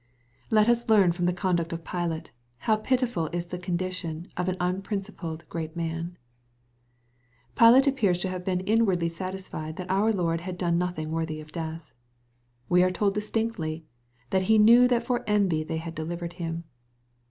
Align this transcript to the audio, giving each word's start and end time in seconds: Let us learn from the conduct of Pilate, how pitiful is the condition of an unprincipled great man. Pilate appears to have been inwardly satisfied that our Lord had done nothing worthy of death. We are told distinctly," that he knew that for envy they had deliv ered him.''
Let 0.49 0.67
us 0.67 0.89
learn 0.89 1.11
from 1.11 1.27
the 1.27 1.31
conduct 1.31 1.71
of 1.71 1.83
Pilate, 1.85 2.31
how 2.57 2.77
pitiful 2.77 3.27
is 3.27 3.45
the 3.45 3.59
condition 3.59 4.31
of 4.35 4.49
an 4.49 4.55
unprincipled 4.59 5.47
great 5.47 5.75
man. 5.75 6.17
Pilate 7.55 7.85
appears 7.85 8.19
to 8.21 8.27
have 8.27 8.43
been 8.43 8.61
inwardly 8.61 9.09
satisfied 9.09 9.75
that 9.75 9.91
our 9.91 10.11
Lord 10.11 10.41
had 10.41 10.57
done 10.57 10.79
nothing 10.79 11.11
worthy 11.11 11.39
of 11.39 11.51
death. 11.51 11.93
We 12.67 12.81
are 12.81 12.89
told 12.89 13.13
distinctly," 13.13 13.85
that 14.31 14.41
he 14.49 14.57
knew 14.57 14.87
that 14.87 15.03
for 15.03 15.23
envy 15.27 15.63
they 15.63 15.77
had 15.77 15.95
deliv 15.95 16.17
ered 16.17 16.33
him.'' 16.33 16.63